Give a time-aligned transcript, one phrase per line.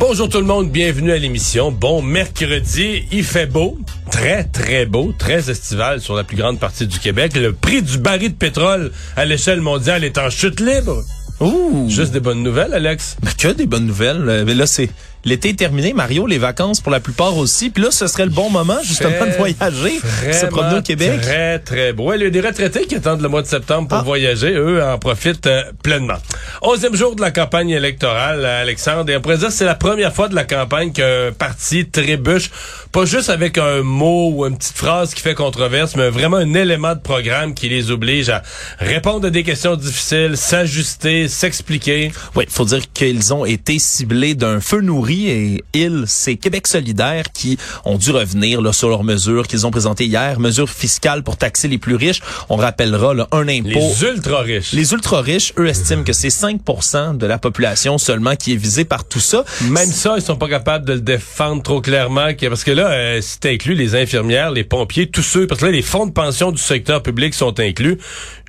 [0.00, 1.72] Bonjour tout le monde, bienvenue à l'émission.
[1.72, 3.76] Bon mercredi, il fait beau,
[4.12, 7.36] très très beau, très estival sur la plus grande partie du Québec.
[7.36, 11.02] Le prix du baril de pétrole à l'échelle mondiale est en chute libre.
[11.40, 11.86] Ouh.
[11.88, 13.16] Juste des bonnes nouvelles, Alex?
[13.22, 14.28] Ben, que des bonnes nouvelles.
[14.28, 14.88] Euh, Mais là, c'est
[15.24, 17.70] l'été est terminé, Mario, les vacances pour la plupart aussi.
[17.70, 19.98] Puis là, ce serait le bon moment justement de voyager,
[20.32, 21.20] se promener au Québec.
[21.20, 22.12] Très, très beau.
[22.14, 24.02] Il y a des retraités qui attendent le mois de septembre pour Ah.
[24.02, 24.52] voyager.
[24.52, 26.18] Eux en profitent euh, pleinement.
[26.62, 29.10] Onzième jour de la campagne électorale, euh, Alexandre.
[29.10, 32.50] Et on pourrait dire que c'est la première fois de la campagne qu'un parti trébuche,
[32.92, 36.54] pas juste avec un mot ou une petite phrase qui fait controverse, mais vraiment un
[36.54, 38.42] élément de programme qui les oblige à
[38.78, 42.12] répondre à des questions difficiles, s'ajuster, s'expliquer.
[42.34, 47.24] Oui, faut dire qu'ils ont été ciblés d'un feu nourri et ils, c'est Québec solidaire
[47.32, 51.36] qui ont dû revenir là, sur leurs mesures qu'ils ont présentées hier, mesures fiscales pour
[51.36, 52.20] taxer les plus riches.
[52.48, 53.68] On rappellera là, un impôt.
[53.68, 54.72] Les ultra riches.
[54.72, 58.84] Les ultra riches, eux estiment que c'est 5% de la population seulement qui est visée
[58.84, 59.44] par tout ça.
[59.70, 62.34] Même ça, ils sont pas capables de le défendre trop clairement.
[62.34, 65.66] que- Parce que là, euh, si inclus les infirmières, les pompiers, tous ceux, parce que
[65.66, 67.98] là, les fonds de pension du secteur public sont inclus.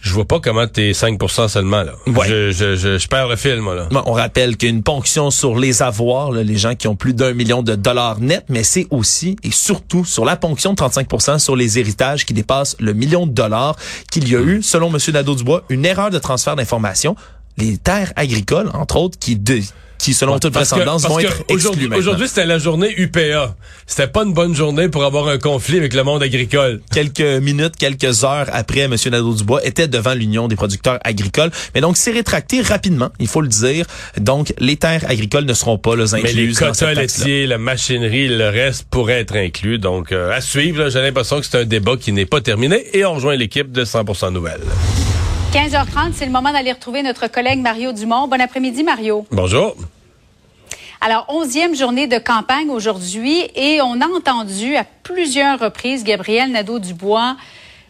[0.02, 1.20] Je vois pas comment t'es 5
[1.50, 1.92] seulement, là.
[2.08, 2.28] Ouais.
[2.28, 3.88] Je, je, je, je perds le film, moi, là.
[3.92, 7.34] Bon, on rappelle qu'une ponction sur les avoirs, là, les gens qui ont plus d'un
[7.34, 11.56] million de dollars net, mais c'est aussi et surtout sur la ponction de 35 sur
[11.56, 13.76] les héritages qui dépassent le million de dollars
[14.12, 14.98] qu'il y a eu, selon M.
[15.14, 17.16] Nadeau-Dubois, une erreur de transfert d'informations.
[17.58, 19.60] Les terres agricoles, entre autres, qui, de-
[20.00, 22.00] qui selon toute vraisemblance, vont être aujourd'hui, maintenant.
[22.00, 23.56] aujourd'hui, c'était la journée UPA.
[23.86, 26.82] C'était pas une bonne journée pour avoir un conflit avec le monde agricole.
[26.92, 28.96] quelques minutes, quelques heures après, M.
[28.96, 31.52] Nadeau-Dubois était devant l'Union des producteurs agricoles.
[31.76, 33.86] Mais donc, c'est rétracté rapidement, il faut le dire.
[34.18, 37.26] Donc, les terres agricoles ne seront pas Mais les incluses dans quotas cette taxe-là.
[37.26, 39.80] laitiers, la machinerie, le reste pourrait être inclus.
[39.80, 42.86] Donc, euh, à suivre, j'ai l'impression que c'est un débat qui n'est pas terminé.
[42.94, 44.62] Et on rejoint l'équipe de 100% Nouvelles.
[45.52, 48.28] 15h30, c'est le moment d'aller retrouver notre collègue Mario Dumont.
[48.28, 49.26] Bon après-midi, Mario.
[49.32, 49.76] Bonjour.
[51.02, 57.36] Alors, onzième journée de campagne aujourd'hui et on a entendu à plusieurs reprises Gabriel Nadeau-Dubois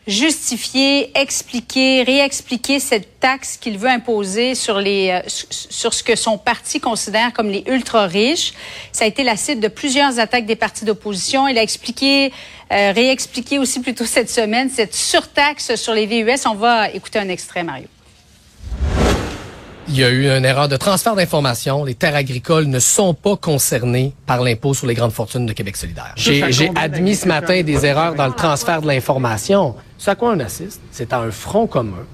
[0.08, 6.38] justifier, expliquer, réexpliquer cette taxe qu'il veut imposer sur les euh, sur- ce que son
[6.38, 8.54] parti considère comme les ultra riches.
[8.92, 11.48] Ça a été la cible de plusieurs attaques des partis d'opposition.
[11.48, 12.32] Il a expliqué,
[12.72, 16.46] euh, réexpliqué aussi plutôt cette semaine cette surtaxe sur les VUS.
[16.48, 17.88] On va écouter un extrait, Mario.
[19.92, 21.84] Il y a eu une erreur de transfert d'informations.
[21.84, 25.76] Les terres agricoles ne sont pas concernées par l'impôt sur les grandes fortunes de Québec
[25.78, 26.14] solidaire.
[26.16, 29.76] J'ai admis ce matin des erreurs dans le transfert de l'information.
[29.98, 32.06] Ce à quoi on assiste, c'est à un front commun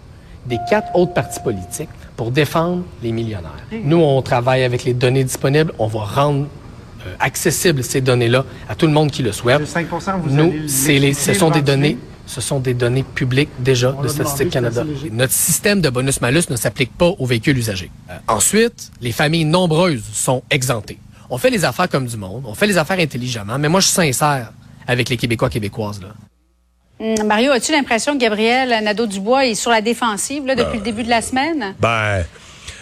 [0.45, 3.51] des quatre autres partis politiques pour défendre les millionnaires.
[3.83, 5.73] Nous, on travaille avec les données disponibles.
[5.77, 6.47] On va rendre
[7.05, 9.59] euh, accessibles ces données-là à tout le monde qui le souhaite.
[9.59, 9.87] Le 5
[10.23, 11.97] vous Nous, c'est les, ce sont des données?
[12.25, 14.83] Ce sont des données publiques déjà de Statistique Canada.
[15.11, 17.91] Notre système de bonus-malus ne s'applique pas aux véhicules usagés.
[18.09, 20.99] Euh, ensuite, les familles nombreuses sont exemptées.
[21.29, 23.87] On fait les affaires comme du monde, on fait les affaires intelligemment, mais moi, je
[23.87, 24.51] suis sincère
[24.87, 26.01] avec les Québécois québécoises.
[26.01, 26.09] Là.
[26.99, 31.03] Hum, Mario, as-tu l'impression que Gabriel Nadeau-Dubois est sur la défensive là, depuis le début
[31.03, 31.75] de la semaine?
[31.79, 32.23] Ben,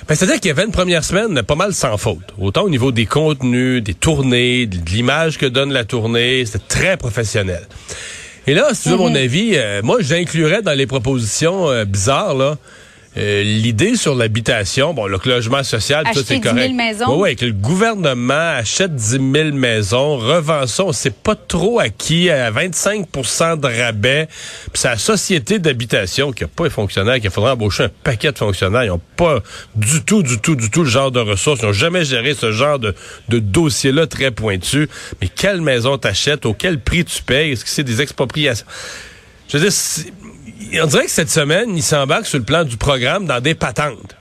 [0.07, 2.33] ben c'est-à-dire qu'il y avait une première semaine pas mal sans faute.
[2.39, 6.97] Autant au niveau des contenus, des tournées, de l'image que donne la tournée, c'était très
[6.97, 7.67] professionnel.
[8.45, 12.33] Et là, si tu veux mon avis, euh, moi j'inclurais dans les propositions euh, bizarres
[12.33, 12.57] là.
[13.15, 16.73] Euh, L'idée sur l'habitation, bon, le logement social, tout c'est 10 000 correct.
[16.73, 17.05] maisons.
[17.15, 21.79] Oui, ouais, que le gouvernement achète 10 000 maisons, revend ça, on sait pas trop
[21.79, 23.05] à qui, à 25
[23.59, 24.27] de rabais.
[24.71, 28.31] Puis c'est la société d'habitation qui a pas les fonctionnaires, qu'il faudrait embaucher un paquet
[28.31, 28.83] de fonctionnaires.
[28.85, 29.41] Ils ont pas
[29.75, 31.59] du tout, du tout, du tout le genre de ressources.
[31.61, 32.95] Ils ont jamais géré ce genre de,
[33.29, 34.89] de dossier-là très pointu.
[35.21, 36.45] Mais quelle maison t'achètes?
[36.45, 37.51] Au quel prix tu payes?
[37.51, 38.65] Est-ce que c'est des expropriations?
[39.49, 39.73] Je veux dire,
[40.81, 44.15] on dirait que cette semaine, il s'embarque sur le plan du programme dans des patentes.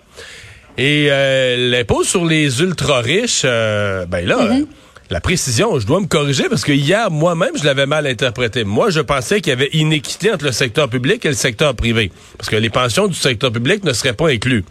[0.78, 4.64] Et euh, l'impôt sur les ultra-riches, euh, ben là, euh,
[5.10, 8.64] la précision, je dois me corriger parce que hier, moi-même, je l'avais mal interprété.
[8.64, 12.10] Moi, je pensais qu'il y avait inéquité entre le secteur public et le secteur privé.
[12.38, 14.64] Parce que les pensions du secteur public ne seraient pas incluses.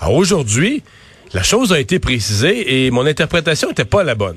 [0.00, 0.82] Alors aujourd'hui,
[1.32, 4.36] la chose a été précisée et mon interprétation n'était pas la bonne.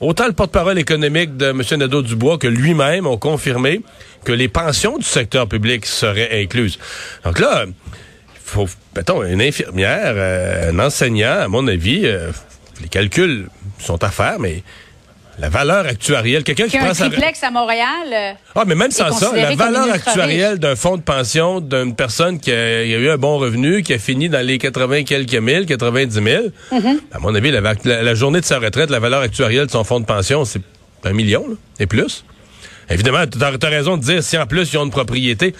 [0.00, 1.62] Autant le porte-parole économique de M.
[1.76, 3.80] Nadeau-Dubois que lui-même ont confirmé
[4.24, 6.78] que les pensions du secteur public seraient incluses.
[7.24, 7.66] Donc là,
[8.44, 12.30] faut, mettons, une infirmière, euh, un enseignant, à mon avis, euh,
[12.80, 13.48] les calculs
[13.80, 14.62] sont à faire, mais
[15.38, 17.86] la valeur actuarielle, quelqu'un qui, prend un triplex à Montréal.
[18.12, 22.40] euh, Ah, mais même sans ça, la valeur actuarielle d'un fonds de pension d'une personne
[22.40, 26.14] qui a, eu un bon revenu, qui a fini dans les 80 quelques mille, 90
[26.14, 26.98] 000, Mm-hmm.
[27.12, 29.84] à mon avis, la, la- la journée de sa retraite, la valeur actuarielle de son
[29.84, 30.60] fonds de pension, c'est
[31.04, 32.24] un million, là, et plus.
[32.90, 35.54] Évidemment, tu as, raison de dire si en plus ils ont une propriété.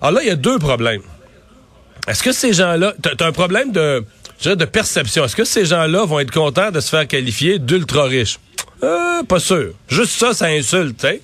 [0.00, 1.02] Alors là, il y a deux problèmes.
[2.08, 4.04] Est-ce que ces gens-là, tu as un problème de,
[4.38, 5.24] je dirais, de perception.
[5.24, 8.38] Est-ce que ces gens-là vont être contents de se faire qualifier d'ultra riches?
[8.82, 9.72] Euh, pas sûr.
[9.88, 11.20] Juste ça, ça insulte, tu sais.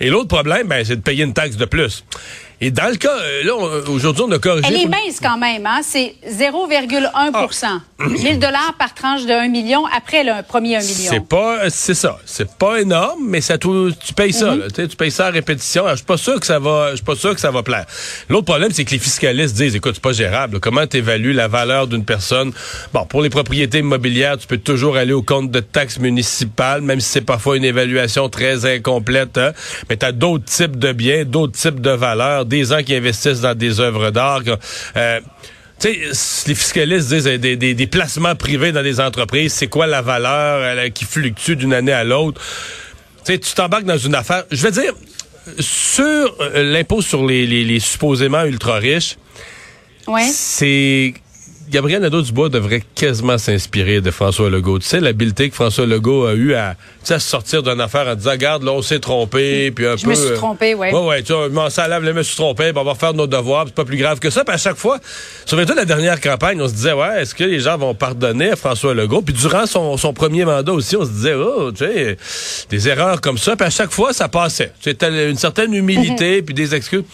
[0.00, 2.04] Et l'autre problème, ben, c'est de payer une taxe de plus.
[2.64, 4.68] Et dans le cas, euh, là, on- aujourd'hui, on a corrigé.
[4.68, 5.80] Elle est mince quand même, hein?
[5.82, 11.10] C'est 0,1% 1000 dollars par tranche de 1 million après le premier 1 million.
[11.10, 12.18] C'est pas, c'est ça.
[12.24, 14.68] C'est pas énorme, mais ça, tout- tu payes ça, là.
[14.68, 15.82] Tu sais, tu payes ça à répétition.
[15.82, 17.62] Alors, Je suis pas sûr que ça va, je suis pas sûr que ça va
[17.62, 17.84] plaire.
[18.28, 20.60] L'autre problème, c'est que les fiscalistes disent, écoute, c'est pas gérable.
[20.60, 22.52] Comment tu évalues la valeur d'une personne?
[22.92, 27.00] Bon, pour les propriétés immobilières, tu peux toujours aller au compte de taxes municipales, même
[27.00, 29.52] si c'est parfois une évaluation très incomplète, hein.
[29.90, 33.40] Mais tu as d'autres types de biens, d'autres types de valeurs, des gens qui investissent
[33.40, 34.42] dans des œuvres d'art,
[34.96, 35.20] euh,
[35.80, 39.66] tu sais, les fiscalistes disent euh, des, des, des placements privés dans des entreprises, c'est
[39.68, 42.40] quoi la valeur euh, qui fluctue d'une année à l'autre?
[43.24, 44.44] Tu sais, tu t'embarques dans une affaire.
[44.50, 44.92] Je vais dire,
[45.58, 49.16] sur l'impôt sur les, les, les supposément ultra riches,
[50.06, 50.26] Ouais.
[50.32, 51.14] c'est
[51.72, 54.78] Gabriel Nadeau-Dubois devrait quasiment s'inspirer de François Legault.
[54.78, 58.06] Tu sais, l'habileté que François Legault a eu à, tu sais, à sortir d'une affaire
[58.06, 60.10] en disant, regarde, là, on s'est trompé, puis un Je peu...
[60.10, 60.92] me suis trompé, ouais.
[60.92, 61.48] Ouais, ouais, tu vois,
[61.88, 64.18] lave, je me suis trompé, on va faire nos devoirs, puis c'est pas plus grave
[64.18, 64.44] que ça.
[64.44, 64.98] Puis à chaque fois,
[65.46, 68.56] surtout la dernière campagne, on se disait, ouais, est-ce que les gens vont pardonner à
[68.56, 69.22] François Legault?
[69.22, 72.18] Puis durant son, son premier mandat aussi, on se disait, oh, tu sais,
[72.68, 73.56] des erreurs comme ça.
[73.56, 74.72] Puis à chaque fois, ça passait.
[74.82, 77.04] C'était une certaine humilité, puis des excuses.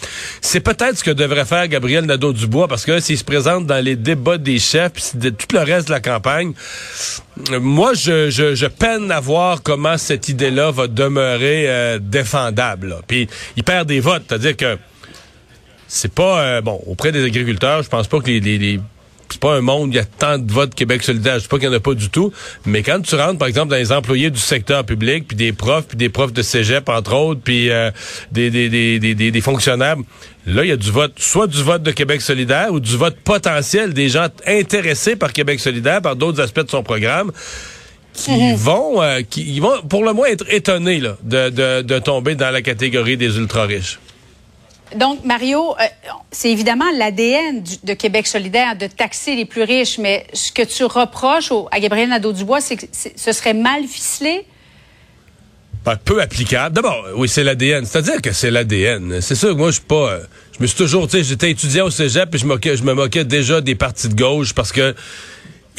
[0.41, 3.95] C'est peut-être ce que devrait faire Gabriel Nadeau-Dubois, parce que s'il se présente dans les
[3.95, 6.55] débats chefs, de tout le reste de la campagne,
[7.61, 12.97] moi, je, peine à voir comment cette idée-là va demeurer euh, défendable.
[13.07, 14.79] Puis il perd des votes, c'est-à-dire que
[15.87, 17.83] c'est pas euh, bon auprès des agriculteurs.
[17.83, 18.81] Je pense pas que les-
[19.31, 21.35] c'est pas un monde où il y a tant de votes Québec solidaire.
[21.37, 22.33] Je sais pas qu'il y en a pas du tout.
[22.67, 25.87] Mais quand tu rentres, par exemple, dans les employés du secteur public, puis des profs,
[25.89, 27.91] puis des profs de cégep, entre autres, puis euh,
[28.33, 29.97] des, des, des, des, des- des fonctionnaires,
[30.47, 33.17] là, il y a du vote, soit du vote de Québec solidaire ou du vote
[33.23, 37.31] potentiel des gens intéressés par Québec solidaire, par d'autres aspects de son programme
[38.15, 41.99] qui vont, euh, qui ils vont pour le moins être étonnés là, de, de, de
[42.01, 43.99] tomber dans la catégorie des ultra riches.
[44.97, 45.85] Donc, Mario, euh,
[46.31, 50.85] c'est évidemment l'ADN de Québec solidaire de taxer les plus riches, mais ce que tu
[50.85, 54.47] reproches à Gabriel Nadeau-Dubois, c'est que ce serait mal ficelé?
[56.05, 56.75] Peu applicable.
[56.75, 57.87] D'abord, oui, c'est l'ADN.
[57.87, 59.21] C'est-à-dire que c'est l'ADN.
[59.23, 60.13] C'est sûr que moi, je suis pas.
[60.13, 60.21] euh,
[60.57, 63.61] je me suis toujours, tu j'étais étudiant au cégep et je, je me moquais déjà
[63.61, 64.95] des partis de gauche parce que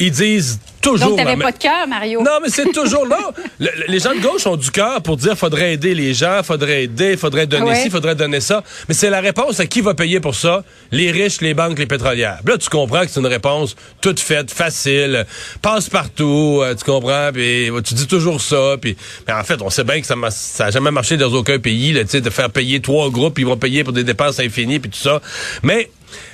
[0.00, 1.14] ils disent toujours.
[1.16, 2.22] Donc, même- pas de cœur, Mario.
[2.22, 3.18] Non, mais c'est toujours là.
[3.58, 6.40] Le- le- les gens de gauche ont du cœur pour dire faudrait aider les gens,
[6.42, 7.82] faudrait aider, faudrait donner Ouais.
[7.82, 8.64] ci, faudrait donner ça.
[8.88, 10.64] Mais c'est la réponse à qui va payer pour ça?
[10.90, 12.38] Les riches, les banques, les pétrolières.
[12.44, 15.26] Puis là, tu comprends que c'est une réponse toute faite, facile,
[15.60, 18.76] passe partout, euh, tu comprends, puis tu dis toujours ça.
[18.80, 18.96] Puis,
[19.28, 21.92] mais en fait, on sait bien que ça n'a ça jamais marché dans aucun pays,
[21.92, 24.78] là, tu sais, de faire payer trois groupes, ils vont payer pour des dépenses infinies,
[24.78, 25.20] puis tout ça.
[25.62, 25.90] Mais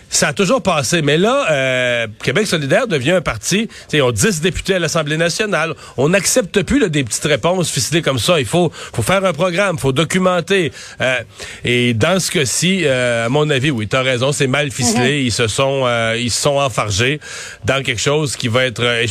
[0.09, 1.03] ça a toujours passé.
[1.03, 3.69] Mais là, euh, Québec solidaire devient un parti.
[3.93, 5.75] Ils ont 10 députés à l'Assemblée nationale.
[5.97, 8.39] On n'accepte plus là, des petites réponses ficelées comme ça.
[8.41, 10.73] Il faut, faut faire un programme, il faut documenter.
[11.01, 11.21] Euh,
[11.65, 15.23] et dans ce cas-ci, euh, à mon avis, oui, tu as raison, c'est mal ficelé.
[15.23, 17.21] Ils se sont euh, ils se sont enfargés
[17.65, 18.83] dans quelque chose qui va être...
[18.83, 19.07] euh,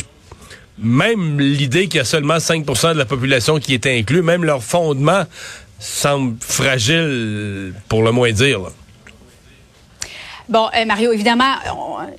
[0.78, 4.62] même l'idée qu'il y a seulement 5% de la population qui est inclus, même leur
[4.62, 5.24] fondement
[5.78, 8.60] semble fragile, pour le moins dire.
[8.60, 8.68] là.
[10.48, 11.54] Bon, euh, Mario, évidemment,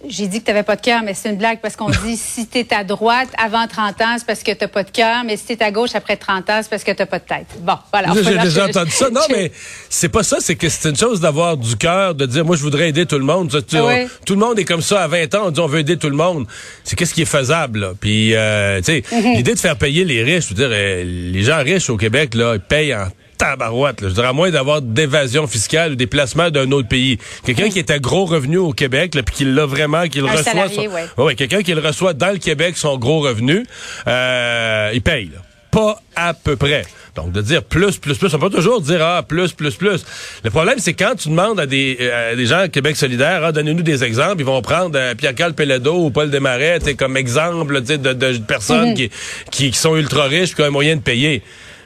[0.07, 2.17] j'ai dit que tu n'avais pas de cœur, mais c'est une blague parce qu'on dit
[2.17, 4.91] si tu es à droite avant 30 ans, c'est parce que tu n'as pas de
[4.91, 7.05] cœur, mais si tu es à gauche après 30 ans, c'est parce que tu n'as
[7.05, 7.48] pas de tête.
[7.62, 8.10] Bon, voilà.
[8.22, 9.10] J'ai déjà entendu ça.
[9.10, 9.51] Non, mais
[9.89, 10.38] c'est pas ça.
[10.41, 13.17] C'est que c'est une chose d'avoir du cœur, de dire, moi, je voudrais aider tout
[13.17, 13.51] le monde.
[13.51, 14.05] Ça, tu- Ah.
[14.25, 15.43] Tout le monde est comme ça à 20 ans.
[15.46, 16.46] On dit, on veut aider tout le monde.
[16.84, 17.91] C'est qu'est-ce qui est faisable, là?
[18.00, 19.34] Puis, euh, tu sais, Mhm.
[19.36, 22.36] l'idée de faire payer les riches, je veux dire, euh, les gens riches au Québec,
[22.36, 23.07] là, ils payent en
[23.38, 24.01] tabarouette.
[24.01, 24.10] là.
[24.10, 27.17] Je dirais, à moins d'avoir d'évasion fiscale ou des placements d'un autre pays.
[27.46, 30.25] Quelqu'un qui est à gros revenu au Québec, là, puis qui l'a vraiment, qui le
[30.25, 30.44] reçoit.
[30.44, 31.25] salarié, son- ouais.
[31.25, 33.65] Ouais, quelqu'un qui le reçoit dans le Québec, son gros revenu,
[34.08, 35.41] euh, il paye, là.
[35.70, 36.84] Pas à peu près.
[37.15, 40.06] Donc, de dire plus, plus, plus, on peut toujours dire, ah, plus, plus, plus.
[40.44, 43.41] Le problème, c'est quand tu demandes à des, euh, à des gens à Québec solidaire,
[43.44, 47.82] ah, donnez-nous des exemples, ils vont prendre euh, Pierre-Carl Pelledo ou Paul Desmarais, comme exemple,
[47.82, 49.10] de, de personnes qui,
[49.51, 51.41] qui, qui sont ultra riches, qui ont un moyen de payer.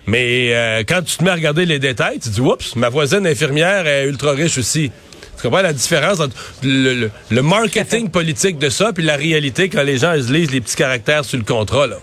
[0.08, 3.26] Mais euh, quand tu te mets à regarder les détails, tu dis, oups, ma voisine
[3.28, 4.92] infirmière est ultra riche aussi.
[5.38, 9.70] Tu comprends la différence entre le, le- le marketing politique de ça puis la réalité
[9.70, 11.98] quand les gens lisent les petits caractères sur le contrat, là.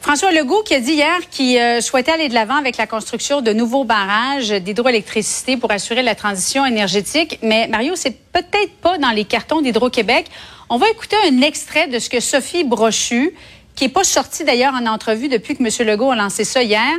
[0.00, 3.40] François Legault qui a dit hier qu'il euh, souhaitait aller de l'avant avec la construction
[3.40, 7.40] de nouveaux barrages d'hydroélectricité pour assurer la transition énergétique.
[7.42, 10.26] Mais Mario, c'est peut-être pas dans les cartons d'Hydro-Québec.
[10.70, 13.32] On va écouter un extrait de ce que Sophie Brochu,
[13.76, 15.86] qui n'est pas sortie d'ailleurs en entrevue depuis que M.
[15.86, 16.90] Legault a lancé ça hier,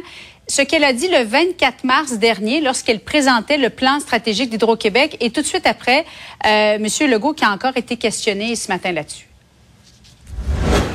[0.48, 5.32] ce qu'elle a dit le 24 mars dernier lorsqu'elle présentait le plan stratégique d'Hydro-Québec et
[5.32, 6.06] tout de suite après,
[6.46, 6.88] euh, M.
[7.10, 9.28] Legault qui a encore été questionné ce matin là-dessus.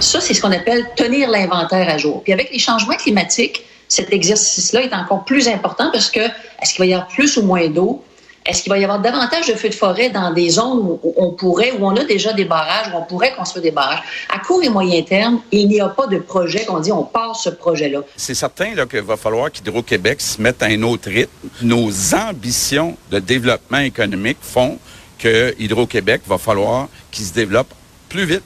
[0.01, 2.23] Ça, c'est ce qu'on appelle tenir l'inventaire à jour.
[2.23, 6.79] Puis avec les changements climatiques, cet exercice-là est encore plus important parce que est-ce qu'il
[6.79, 8.03] va y avoir plus ou moins d'eau?
[8.45, 11.31] Est-ce qu'il va y avoir davantage de feux de forêt dans des zones où on
[11.31, 14.03] pourrait, où on a déjà des barrages, où on pourrait construire des barrages?
[14.29, 17.37] À court et moyen terme, il n'y a pas de projet qu'on dit on part
[17.37, 18.01] ce projet-là.
[18.17, 21.31] C'est certain qu'il va falloir qu'Hydro-Québec se mette à un autre rythme.
[21.63, 24.79] Nos ambitions de développement économique font
[25.19, 27.73] que Hydro-Québec va falloir qu'il se développe
[28.09, 28.43] plus vite.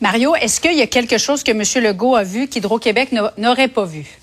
[0.00, 1.62] Mario, est-ce qu'il y a quelque chose que M.
[1.82, 4.18] Legault a vu qu'Hydro-Québec n'aurait pas vu?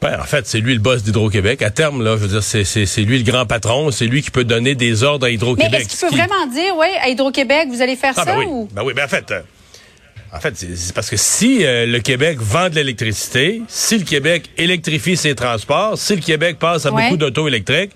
[0.00, 1.62] Ben, en fait, c'est lui le boss d'Hydro-Québec.
[1.62, 3.90] À terme, là, je veux dire, c'est lui le grand patron.
[3.90, 5.70] C'est lui qui peut donner des ordres à Hydro-Québec.
[5.72, 8.32] Mais est-ce qu'il peut vraiment dire, oui, à Hydro-Québec, vous allez faire ah, ça?
[8.32, 8.44] Ben oui.
[8.46, 8.68] Ou?
[8.72, 9.40] Ben oui, ben en fait, euh,
[10.32, 14.50] en fait, c'est parce que si euh, le Québec vend de l'électricité, si le Québec
[14.58, 17.92] électrifie ses transports, si le Québec passe à beaucoup d'auto électriques,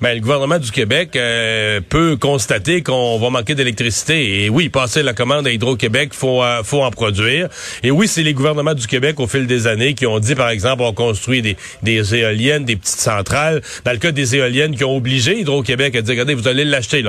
[0.00, 4.44] ben, le gouvernement du Québec euh, peut constater qu'on va manquer d'électricité.
[4.44, 7.48] Et oui, passer la commande à Hydro-Québec, faut euh, faut en produire.
[7.82, 10.48] Et oui, c'est les gouvernements du Québec au fil des années qui ont dit, par
[10.48, 13.60] exemple, on construit des, des éoliennes, des petites centrales.
[13.84, 17.04] Dans le cas des éoliennes, qui ont obligé Hydro-Québec à dire, regardez, vous allez l'acheter.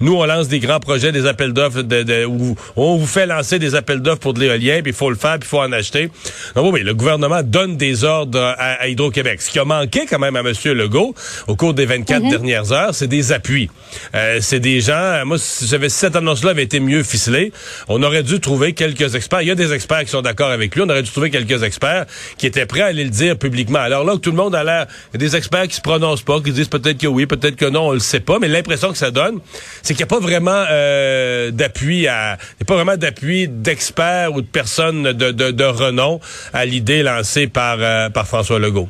[0.00, 3.58] Nous, on lance des grands projets, des appels d'offres, de, où on vous fait lancer
[3.58, 5.72] des appels d'offres pour de l'éolien, puis il faut le faire, puis il faut en
[5.72, 6.10] acheter.
[6.54, 9.42] Donc oui, le gouvernement donne des ordres à, Hydro-Québec.
[9.42, 10.52] Ce qui a manqué quand même à M.
[10.64, 11.14] Legault
[11.46, 13.70] au cours des 24 dernières heures, c'est des appuis.
[14.14, 17.52] Euh, c'est des gens, moi, si, cette annonce-là avait été mieux ficelée,
[17.88, 19.42] on aurait dû trouver quelques experts.
[19.42, 20.82] Il y a des experts qui sont d'accord avec lui.
[20.82, 22.06] On aurait dû trouver quelques experts
[22.38, 23.80] qui étaient prêts à aller le dire publiquement.
[23.80, 26.68] Alors là, tout le monde a l'air, des experts qui se prononcent pas, qui disent
[26.68, 28.38] peut-être que oui, peut-être que non, on le sait pas.
[28.38, 29.40] Mais l'impression que ça donne,
[29.82, 33.48] c'est qu'il n'y a pas vraiment euh, d'appui à, il n'y a pas vraiment d'appui
[33.48, 36.20] d'experts ou de personnes de, de, renom
[36.52, 38.88] à l'idée lancée par, euh, par François Legault.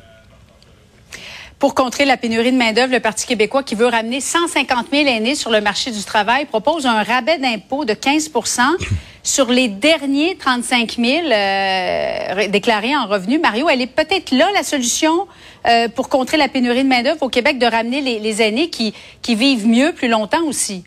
[1.60, 5.34] Pour contrer la pénurie de main-d'œuvre, le Parti québécois, qui veut ramener 150 000 aînés
[5.34, 8.62] sur le marché du travail, propose un rabais d'impôt de 15%
[9.22, 13.42] sur les derniers 35 000 euh, déclarés en revenus.
[13.42, 15.28] Mario, elle est peut-être là la solution
[15.66, 18.94] euh, pour contrer la pénurie de main-d'œuvre au Québec, de ramener les, les aînés qui,
[19.20, 20.84] qui vivent mieux plus longtemps aussi?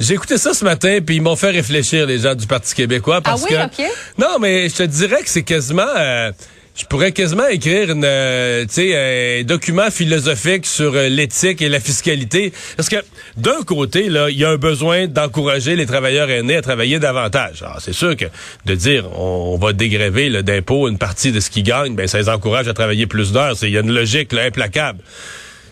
[0.00, 3.20] J'ai écouté ça ce matin, puis ils m'ont fait réfléchir, les gens du Parti québécois,
[3.20, 3.82] parce ah oui, que...
[3.82, 3.90] OK.
[4.18, 5.86] Non, mais je te dirais que c'est quasiment...
[5.96, 6.32] Euh,
[6.76, 12.52] je pourrais quasiment écrire une, euh, un document philosophique sur euh, l'éthique et la fiscalité.
[12.76, 12.96] Parce que
[13.38, 17.62] d'un côté, là, il y a un besoin d'encourager les travailleurs aînés à travailler davantage.
[17.62, 18.26] Alors, c'est sûr que
[18.66, 22.28] de dire on, va dégréver d'impôt une partie de ce qu'ils gagnent, ben ça les
[22.28, 23.56] encourage à travailler plus d'heures.
[23.62, 24.98] Il y a une logique là, implacable.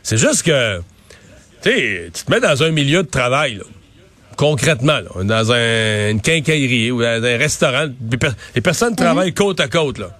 [0.03, 0.79] C'est juste que
[1.63, 1.71] tu
[2.13, 3.57] te mets dans un milieu de travail.
[3.57, 3.65] Là
[4.37, 7.87] concrètement, dans un, une quincaillerie ou dans un restaurant,
[8.55, 9.35] les personnes travaillent mhm.
[9.35, 9.99] côte à côte.
[9.99, 10.11] Là.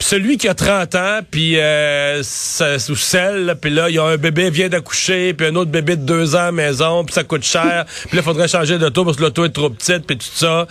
[0.00, 4.04] Puis celui qui a 30 ans, puis euh, ou celle, puis là, il y a
[4.04, 7.22] un bébé vient d'accoucher, puis un autre bébé de deux ans à maison, puis ça
[7.22, 10.16] coûte cher, puis là, il faudrait changer d'auto parce que l'auto est trop petite, puis
[10.16, 10.66] tout ça.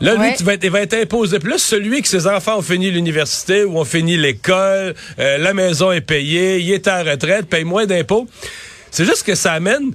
[0.00, 1.40] Là, lui, tu vas être, il va être imposé.
[1.40, 5.52] Puis là, celui que ses enfants ont fini l'université ou ont fini l'école, euh, la
[5.52, 8.28] maison est payée, il est en retraite, paye moins d'impôts.
[8.92, 9.90] C'est juste que ça amène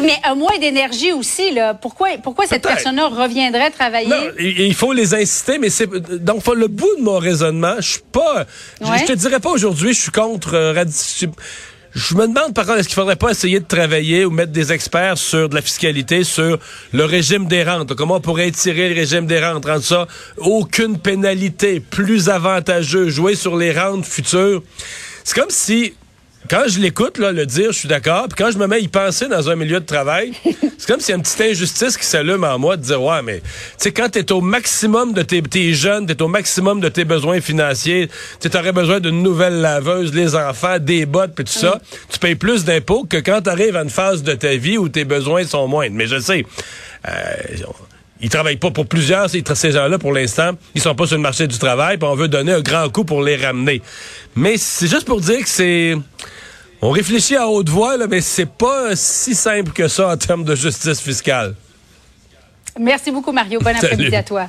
[0.00, 1.74] mais un moins d'énergie aussi, là.
[1.74, 4.08] Pourquoi, pourquoi cette personne-là reviendrait travailler?
[4.08, 8.02] Non, il faut les inciter, mais c'est, donc, le bout de mon raisonnement, je suis
[8.10, 8.46] pas,
[8.80, 10.74] je, te dirais pas aujourd'hui, je suis contre, euh,
[11.94, 14.72] je me demande par contre, est-ce qu'il faudrait pas essayer de travailler ou mettre des
[14.72, 16.58] experts sur de la fiscalité, sur
[16.92, 17.94] le régime des rentes?
[17.94, 23.34] Comment on pourrait étirer le régime des rentes, rendre ça aucune pénalité, plus avantageux, jouer
[23.34, 24.62] sur les rentes futures?
[25.22, 25.92] C'est comme si
[26.50, 28.26] quand je l'écoute là, le dire, je suis d'accord.
[28.28, 30.32] Puis quand je me mets à y penser dans un milieu de travail,
[30.78, 33.22] c'est comme s'il y a une petite injustice qui s'allume en moi de dire ouais,
[33.22, 33.46] mais tu
[33.78, 37.40] sais quand t'es au maximum de tes t'es jeune, t'es au maximum de tes besoins
[37.40, 38.08] financiers,
[38.40, 41.80] tu aurais besoin d'une nouvelle laveuse, les enfants, des bottes, puis tout ça,
[42.10, 45.04] tu payes plus d'impôts que quand t'arrives à une phase de ta vie où tes
[45.04, 45.94] besoins sont moindres.
[45.94, 46.44] Mais je sais.
[47.08, 47.34] Euh,
[48.22, 51.48] ils travaillent pas pour plusieurs, ces gens-là, pour l'instant, ils sont pas sur le marché
[51.48, 53.82] du travail, puis on veut donner un grand coup pour les ramener.
[54.36, 55.96] Mais c'est juste pour dire que c'est...
[56.80, 60.44] On réfléchit à haute voix, là, mais c'est pas si simple que ça en termes
[60.44, 61.54] de justice fiscale.
[62.78, 63.60] Merci beaucoup, Mario.
[63.60, 64.48] Bon après-midi à toi.